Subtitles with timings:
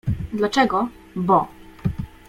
[0.39, 1.47] —Dlaczego?— Bo.